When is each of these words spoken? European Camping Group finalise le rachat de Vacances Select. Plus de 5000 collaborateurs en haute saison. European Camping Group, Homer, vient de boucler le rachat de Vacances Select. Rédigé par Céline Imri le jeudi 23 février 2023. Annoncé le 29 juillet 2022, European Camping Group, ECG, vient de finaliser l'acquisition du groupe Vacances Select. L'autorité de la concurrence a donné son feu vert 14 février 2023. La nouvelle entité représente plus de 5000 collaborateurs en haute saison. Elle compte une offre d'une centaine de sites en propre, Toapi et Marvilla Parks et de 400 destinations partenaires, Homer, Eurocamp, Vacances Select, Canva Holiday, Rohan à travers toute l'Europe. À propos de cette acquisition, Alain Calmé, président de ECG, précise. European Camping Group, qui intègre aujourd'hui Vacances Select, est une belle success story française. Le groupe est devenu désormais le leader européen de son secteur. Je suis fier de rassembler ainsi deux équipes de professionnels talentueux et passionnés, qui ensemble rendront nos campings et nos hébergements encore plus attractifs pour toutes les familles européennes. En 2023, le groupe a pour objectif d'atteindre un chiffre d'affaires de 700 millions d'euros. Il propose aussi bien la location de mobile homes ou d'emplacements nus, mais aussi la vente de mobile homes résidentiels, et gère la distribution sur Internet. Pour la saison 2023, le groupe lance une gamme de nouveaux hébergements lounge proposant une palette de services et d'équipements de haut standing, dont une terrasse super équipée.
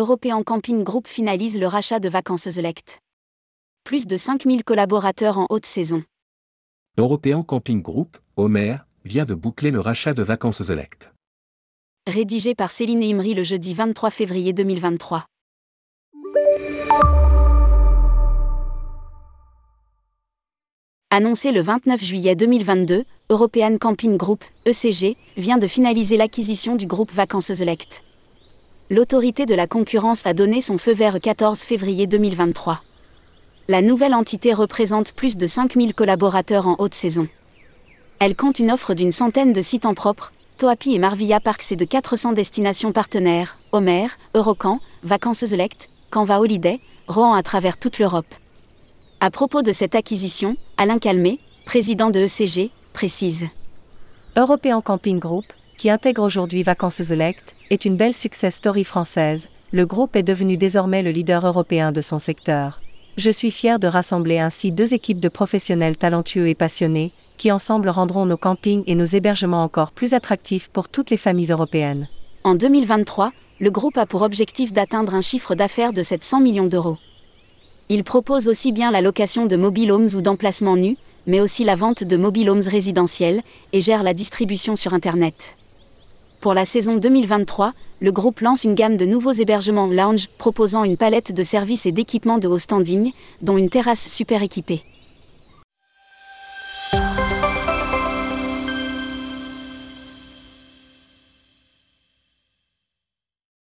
European 0.00 0.42
Camping 0.42 0.82
Group 0.82 1.06
finalise 1.06 1.56
le 1.56 1.68
rachat 1.68 2.00
de 2.00 2.08
Vacances 2.08 2.50
Select. 2.50 2.98
Plus 3.84 4.08
de 4.08 4.16
5000 4.16 4.64
collaborateurs 4.64 5.38
en 5.38 5.46
haute 5.50 5.66
saison. 5.66 6.02
European 6.98 7.44
Camping 7.44 7.80
Group, 7.80 8.18
Homer, 8.34 8.78
vient 9.04 9.24
de 9.24 9.34
boucler 9.34 9.70
le 9.70 9.78
rachat 9.78 10.12
de 10.12 10.24
Vacances 10.24 10.64
Select. 10.64 11.12
Rédigé 12.08 12.56
par 12.56 12.72
Céline 12.72 13.04
Imri 13.04 13.34
le 13.34 13.44
jeudi 13.44 13.72
23 13.72 14.10
février 14.10 14.52
2023. 14.52 15.26
Annoncé 21.10 21.52
le 21.52 21.60
29 21.60 22.02
juillet 22.02 22.34
2022, 22.34 23.04
European 23.30 23.78
Camping 23.78 24.16
Group, 24.16 24.42
ECG, 24.66 25.16
vient 25.36 25.58
de 25.58 25.68
finaliser 25.68 26.16
l'acquisition 26.16 26.74
du 26.74 26.86
groupe 26.86 27.12
Vacances 27.12 27.52
Select. 27.52 28.02
L'autorité 28.90 29.46
de 29.46 29.54
la 29.54 29.66
concurrence 29.66 30.26
a 30.26 30.34
donné 30.34 30.60
son 30.60 30.76
feu 30.76 30.92
vert 30.92 31.18
14 31.18 31.60
février 31.60 32.06
2023. 32.06 32.82
La 33.66 33.80
nouvelle 33.80 34.12
entité 34.12 34.52
représente 34.52 35.12
plus 35.12 35.38
de 35.38 35.46
5000 35.46 35.94
collaborateurs 35.94 36.68
en 36.68 36.76
haute 36.78 36.94
saison. 36.94 37.26
Elle 38.18 38.36
compte 38.36 38.58
une 38.58 38.70
offre 38.70 38.92
d'une 38.92 39.10
centaine 39.10 39.54
de 39.54 39.62
sites 39.62 39.86
en 39.86 39.94
propre, 39.94 40.34
Toapi 40.58 40.94
et 40.94 40.98
Marvilla 40.98 41.40
Parks 41.40 41.72
et 41.72 41.76
de 41.76 41.86
400 41.86 42.32
destinations 42.32 42.92
partenaires, 42.92 43.56
Homer, 43.72 44.08
Eurocamp, 44.34 44.80
Vacances 45.02 45.46
Select, 45.46 45.88
Canva 46.10 46.40
Holiday, 46.40 46.78
Rohan 47.08 47.32
à 47.32 47.42
travers 47.42 47.78
toute 47.78 47.98
l'Europe. 47.98 48.34
À 49.18 49.30
propos 49.30 49.62
de 49.62 49.72
cette 49.72 49.94
acquisition, 49.94 50.58
Alain 50.76 50.98
Calmé, 50.98 51.40
président 51.64 52.10
de 52.10 52.20
ECG, 52.20 52.70
précise. 52.92 53.46
European 54.36 54.82
Camping 54.82 55.18
Group, 55.18 55.46
qui 55.84 55.90
intègre 55.90 56.22
aujourd'hui 56.22 56.62
Vacances 56.62 57.02
Select, 57.02 57.54
est 57.68 57.84
une 57.84 57.96
belle 57.96 58.14
success 58.14 58.54
story 58.54 58.84
française. 58.84 59.50
Le 59.70 59.84
groupe 59.84 60.16
est 60.16 60.22
devenu 60.22 60.56
désormais 60.56 61.02
le 61.02 61.10
leader 61.10 61.46
européen 61.46 61.92
de 61.92 62.00
son 62.00 62.18
secteur. 62.18 62.80
Je 63.18 63.30
suis 63.30 63.50
fier 63.50 63.78
de 63.78 63.86
rassembler 63.86 64.38
ainsi 64.38 64.72
deux 64.72 64.94
équipes 64.94 65.20
de 65.20 65.28
professionnels 65.28 65.98
talentueux 65.98 66.48
et 66.48 66.54
passionnés, 66.54 67.12
qui 67.36 67.52
ensemble 67.52 67.90
rendront 67.90 68.24
nos 68.24 68.38
campings 68.38 68.82
et 68.86 68.94
nos 68.94 69.04
hébergements 69.04 69.62
encore 69.62 69.92
plus 69.92 70.14
attractifs 70.14 70.68
pour 70.68 70.88
toutes 70.88 71.10
les 71.10 71.18
familles 71.18 71.52
européennes. 71.52 72.08
En 72.44 72.54
2023, 72.54 73.32
le 73.60 73.70
groupe 73.70 73.98
a 73.98 74.06
pour 74.06 74.22
objectif 74.22 74.72
d'atteindre 74.72 75.14
un 75.14 75.20
chiffre 75.20 75.54
d'affaires 75.54 75.92
de 75.92 76.00
700 76.00 76.40
millions 76.40 76.66
d'euros. 76.66 76.96
Il 77.90 78.04
propose 78.04 78.48
aussi 78.48 78.72
bien 78.72 78.90
la 78.90 79.02
location 79.02 79.44
de 79.44 79.56
mobile 79.56 79.92
homes 79.92 80.08
ou 80.14 80.22
d'emplacements 80.22 80.78
nus, 80.78 80.96
mais 81.26 81.42
aussi 81.42 81.62
la 81.62 81.76
vente 81.76 82.04
de 82.04 82.16
mobile 82.16 82.48
homes 82.48 82.66
résidentiels, 82.66 83.42
et 83.74 83.82
gère 83.82 84.02
la 84.02 84.14
distribution 84.14 84.76
sur 84.76 84.94
Internet. 84.94 85.58
Pour 86.44 86.52
la 86.52 86.66
saison 86.66 86.98
2023, 86.98 87.72
le 88.00 88.12
groupe 88.12 88.40
lance 88.40 88.64
une 88.64 88.74
gamme 88.74 88.98
de 88.98 89.06
nouveaux 89.06 89.32
hébergements 89.32 89.86
lounge 89.86 90.28
proposant 90.36 90.84
une 90.84 90.98
palette 90.98 91.32
de 91.32 91.42
services 91.42 91.86
et 91.86 91.90
d'équipements 91.90 92.36
de 92.36 92.46
haut 92.46 92.58
standing, 92.58 93.12
dont 93.40 93.56
une 93.56 93.70
terrasse 93.70 94.06
super 94.12 94.42
équipée. 94.42 94.82